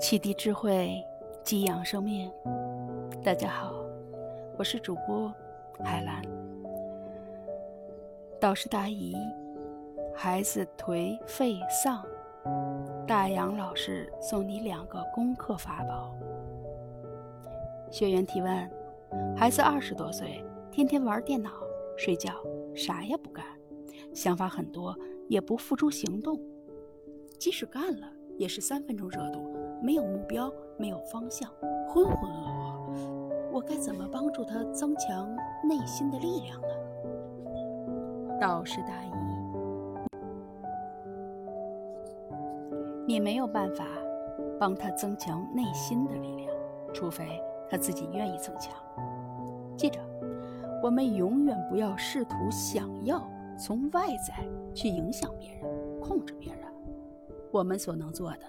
[0.00, 1.02] 启迪智慧，
[1.42, 2.30] 激养生命。
[3.24, 3.74] 大家好，
[4.56, 5.32] 我是主播
[5.82, 6.22] 海兰。
[8.38, 9.16] 导师答疑：
[10.14, 12.04] 孩子颓废丧，
[13.04, 16.14] 大杨老师送你两个功课法宝。
[17.90, 18.70] 学员提问：
[19.36, 21.50] 孩子二十多岁，天天玩电脑、
[21.96, 22.32] 睡觉，
[22.76, 23.44] 啥也不干，
[24.14, 24.96] 想法很多，
[25.28, 26.40] 也不付诸行动。
[27.40, 28.06] 即使干了，
[28.40, 29.38] 也是三分钟热度，
[29.82, 31.46] 没有目标，没有方向，
[31.86, 33.52] 浑浑噩噩。
[33.52, 35.28] 我该怎么帮助他增强
[35.62, 36.68] 内心的力量呢？
[38.40, 39.10] 导师答疑：
[43.06, 43.84] 你没有办法
[44.58, 46.50] 帮他增强内心的力量，
[46.94, 47.38] 除非
[47.68, 48.72] 他自己愿意增强。
[49.76, 50.00] 记着，
[50.82, 53.22] 我们永远不要试图想要
[53.58, 54.32] 从外在
[54.72, 56.69] 去影响别人、控制别人。
[57.52, 58.44] 我们所能做的，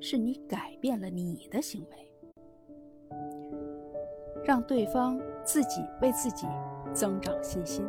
[0.00, 2.10] 是你改变了你的行为，
[4.44, 6.46] 让对方自己为自己
[6.92, 7.86] 增长信心，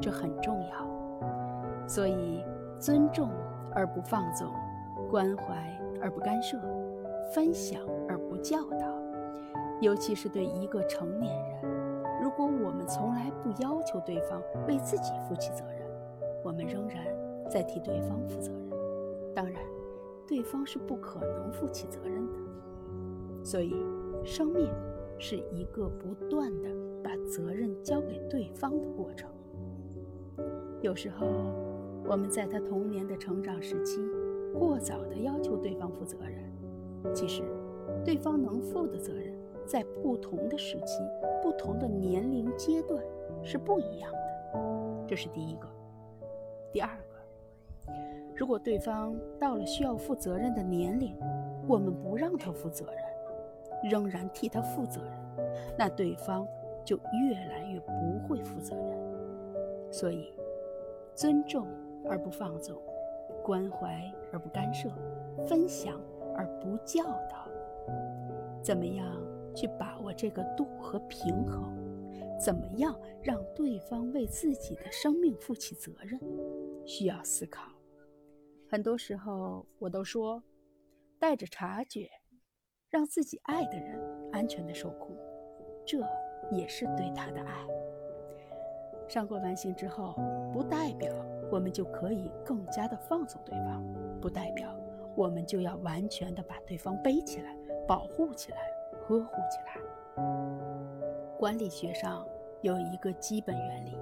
[0.00, 1.86] 这很重要。
[1.86, 2.44] 所以，
[2.80, 3.30] 尊重
[3.72, 4.52] 而不放纵，
[5.08, 6.58] 关怀而不干涉，
[7.32, 8.86] 分享而不教导，
[9.80, 11.62] 尤其是对一个成年人，
[12.20, 15.88] 如果我们从来不要求对方为自己负起责任，
[16.44, 17.04] 我们仍然
[17.48, 18.69] 在替对方负责任。
[19.34, 19.62] 当然，
[20.26, 22.38] 对方是不可能负起责任的。
[23.42, 23.74] 所以，
[24.24, 24.68] 生命
[25.18, 26.68] 是一个不断的
[27.02, 29.30] 把责任交给对方的过程。
[30.82, 31.26] 有时候，
[32.06, 34.00] 我们在他童年的成长时期，
[34.58, 37.14] 过早的要求对方负责任。
[37.14, 37.42] 其实，
[38.04, 39.34] 对方能负的责任，
[39.64, 41.02] 在不同的时期、
[41.42, 43.02] 不同的年龄阶段
[43.42, 44.18] 是不一样的。
[45.06, 45.68] 这是第一个。
[46.72, 47.92] 第二个。
[48.40, 51.14] 如果对方到了需要负责任的年龄，
[51.68, 55.12] 我们不让他负责任，仍然替他负责任，
[55.76, 56.48] 那对方
[56.82, 59.92] 就越来越不会负责任。
[59.92, 60.32] 所以，
[61.14, 61.66] 尊重
[62.08, 62.80] 而不放纵，
[63.44, 64.88] 关怀而不干涉，
[65.46, 66.00] 分享
[66.34, 67.46] 而不教导，
[68.62, 69.06] 怎么样
[69.54, 71.76] 去把握这个度和平衡？
[72.38, 76.18] 怎么样让对方为自己的生命负起责任？
[76.86, 77.79] 需要思考。
[78.70, 80.40] 很多时候，我都说，
[81.18, 82.08] 带着察觉，
[82.88, 84.00] 让自己爱的人
[84.30, 85.18] 安全的受苦，
[85.84, 85.98] 这
[86.52, 87.66] 也是对他的爱。
[89.08, 90.14] 上过完刑之后，
[90.52, 91.12] 不代表
[91.50, 93.84] 我们就可以更加的放纵对方，
[94.20, 94.72] 不代表
[95.16, 97.56] 我们就要完全的把对方背起来、
[97.88, 98.58] 保护起来、
[99.02, 100.24] 呵护起来。
[101.36, 102.24] 管理学上
[102.62, 103.98] 有一个基本原理：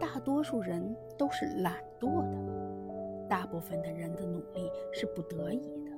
[0.00, 2.71] 大多数人都是懒惰的。
[3.32, 5.90] 大部分的人的努力是不得已的，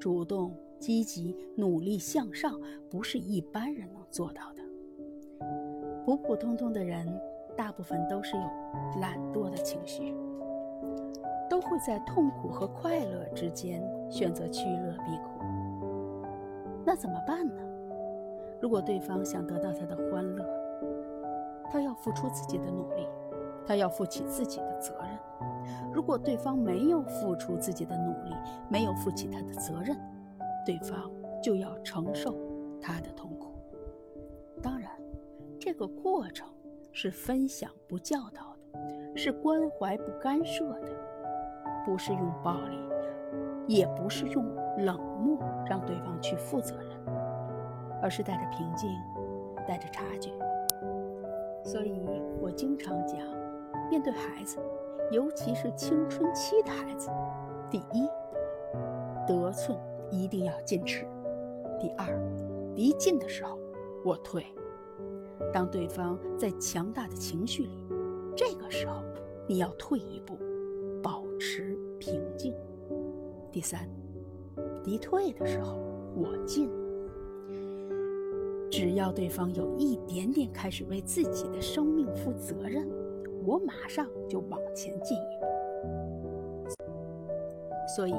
[0.00, 2.60] 主动、积极、努力向上，
[2.90, 4.62] 不是一般人能做到的。
[6.04, 7.06] 普普通通的人，
[7.56, 8.42] 大部分都是有
[9.00, 10.12] 懒惰的情绪，
[11.48, 15.40] 都会在痛苦和快乐之间选择趋乐避苦。
[16.84, 17.62] 那怎么办呢？
[18.60, 20.44] 如果对方想得到他的欢乐，
[21.70, 23.06] 他要付出自己的努力，
[23.64, 25.16] 他要负起自己的责任。
[25.92, 28.34] 如果对方没有付出自己的努力，
[28.68, 29.96] 没有负起他的责任，
[30.64, 31.10] 对方
[31.42, 32.36] 就要承受
[32.80, 33.54] 他的痛苦。
[34.62, 34.90] 当然，
[35.58, 36.48] 这个过程
[36.92, 40.88] 是分享不教导的，是关怀不干涉的，
[41.84, 42.78] 不是用暴力，
[43.66, 44.44] 也不是用
[44.78, 46.90] 冷漠让对方去负责任，
[48.02, 48.90] 而是带着平静，
[49.66, 50.30] 带着察觉。
[51.62, 52.00] 所以
[52.40, 53.18] 我经常讲，
[53.90, 54.58] 面对孩子。
[55.10, 57.08] 尤其是青春期的孩子，
[57.70, 58.08] 第一，
[59.26, 59.78] 得寸
[60.10, 61.04] 一定要坚持；
[61.78, 62.20] 第二，
[62.74, 63.58] 离近的时候
[64.04, 64.44] 我退。
[65.52, 67.70] 当对方在强大的情绪里，
[68.34, 69.02] 这个时候
[69.46, 70.36] 你要退一步，
[71.02, 72.54] 保持平静。
[73.52, 73.88] 第三，
[74.82, 75.78] 敌退的时候
[76.16, 76.68] 我进。
[78.68, 82.86] 只要对方有一点点开始为自己的生命负责任。
[83.46, 85.46] 我马上就往前进一步，
[87.86, 88.14] 所以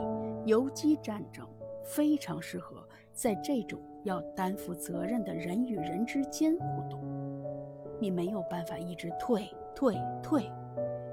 [0.46, 1.46] 游击战争
[1.84, 2.78] 非常适合
[3.12, 7.02] 在这种要担负责任的人与人之间互动。
[8.00, 10.50] 你没有办法一直退退退，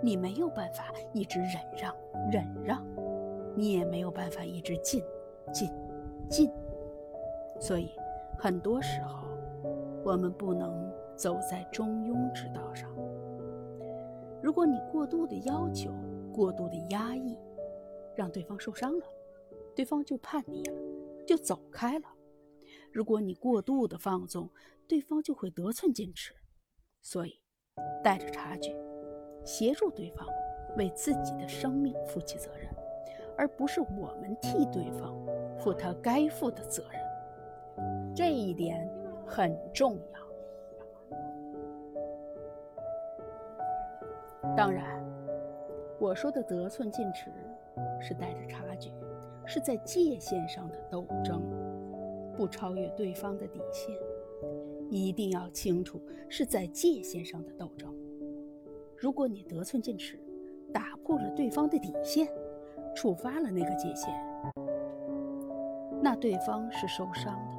[0.00, 1.92] 你没有办法一直忍让
[2.30, 2.86] 忍让，
[3.56, 5.02] 你也没有办法一直进
[5.52, 5.68] 进
[6.28, 6.48] 进。
[7.58, 7.90] 所以
[8.38, 9.26] 很多时候，
[10.04, 12.88] 我们不能走在中庸之道上。
[14.44, 15.90] 如果你过度的要求、
[16.30, 17.34] 过度的压抑，
[18.14, 19.06] 让对方受伤了，
[19.74, 20.76] 对方就叛逆了，
[21.26, 22.04] 就走开了。
[22.92, 24.50] 如果你过度的放纵，
[24.86, 26.34] 对方就会得寸进尺。
[27.00, 27.40] 所以，
[28.02, 28.76] 带着察觉，
[29.46, 30.28] 协助对方
[30.76, 32.68] 为自己的生命负起责任，
[33.38, 35.18] 而不是我们替对方
[35.58, 38.14] 负他该负的责任。
[38.14, 38.86] 这一点
[39.26, 40.23] 很重要。
[44.56, 44.84] 当然，
[45.98, 47.28] 我说的得寸进尺，
[48.00, 48.92] 是带着差距，
[49.44, 51.42] 是在界限上的斗争，
[52.36, 53.92] 不超越对方的底线。
[54.90, 57.92] 一定要清楚，是在界限上的斗争。
[58.96, 60.20] 如果你得寸进尺，
[60.72, 62.28] 打破了对方的底线，
[62.94, 64.14] 触发了那个界限，
[66.00, 67.54] 那对方是受伤的。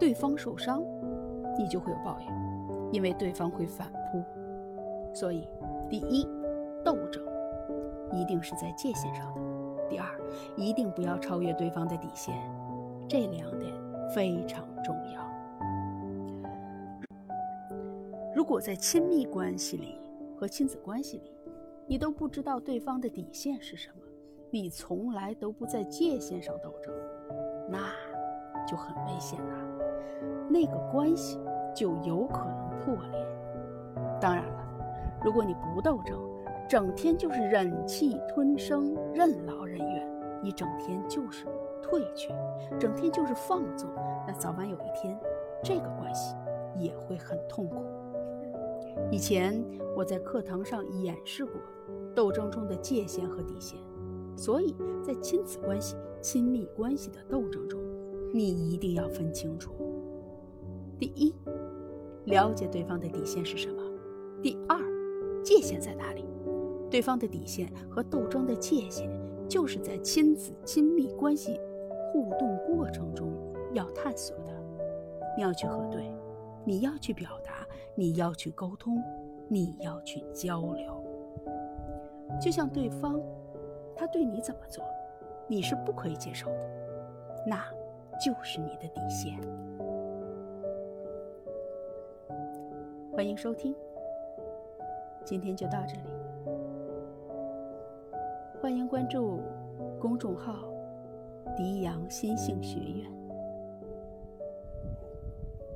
[0.00, 0.82] 对方受伤，
[1.58, 2.28] 你就会有抱怨，
[2.90, 4.24] 因为对方会反扑。
[5.12, 5.46] 所以。
[5.88, 6.26] 第一，
[6.84, 7.22] 斗争
[8.12, 9.40] 一定是在界限上的；
[9.88, 10.08] 第二，
[10.56, 12.34] 一定不要超越对方的底线，
[13.08, 13.72] 这两点
[14.14, 15.22] 非常重要。
[18.34, 20.00] 如果在亲密关系里
[20.36, 21.32] 和亲子关系里，
[21.86, 23.96] 你都不知道对方的底线是什么，
[24.50, 26.92] 你从来都不在界限上斗争，
[27.68, 27.78] 那
[28.66, 29.54] 就很危险了，
[30.48, 31.38] 那个关系
[31.74, 33.26] 就有可能破裂。
[34.20, 34.61] 当然了。
[35.24, 36.18] 如果你不斗争，
[36.68, 41.46] 整天就是忍气吞声、任劳任怨，你整天就是
[41.82, 42.34] 退却，
[42.78, 43.88] 整天就是放纵，
[44.26, 45.18] 那早晚有一天，
[45.62, 46.34] 这个关系
[46.76, 47.84] 也会很痛苦。
[49.10, 49.64] 以前
[49.96, 51.54] 我在课堂上演示过
[52.14, 53.78] 斗争中的界限和底线，
[54.36, 57.80] 所以在亲子关系、亲密关系的斗争中，
[58.34, 59.72] 你一定要分清楚：
[60.98, 61.34] 第一，
[62.24, 63.82] 了解对方的底线是什么；
[64.42, 64.91] 第二。
[65.42, 66.24] 界限在哪里？
[66.90, 69.08] 对方的底线和斗争的界限，
[69.48, 71.58] 就是在亲子亲密关系
[72.12, 73.32] 互动过程中
[73.72, 74.52] 要探索的。
[75.36, 76.12] 你要去核对，
[76.64, 79.02] 你要去表达，你要去沟通，
[79.48, 81.02] 你要去交流。
[82.40, 83.18] 就像对方，
[83.96, 84.84] 他对你怎么做，
[85.48, 86.68] 你是不可以接受的，
[87.46, 87.64] 那
[88.22, 89.40] 就是你的底线。
[93.10, 93.74] 欢迎收听。
[95.24, 96.02] 今天就到这里，
[98.60, 99.40] 欢迎关注
[100.00, 100.68] 公众号
[101.56, 103.10] “迪阳心性学院”。